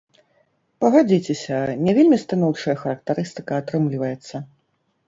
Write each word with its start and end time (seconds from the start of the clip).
Пагадзіцеся, 0.83 1.59
не 1.89 1.95
вельмі 1.99 2.17
станоўчая 2.25 2.77
характарыстыка 2.83 3.51
атрымліваецца. 3.65 4.35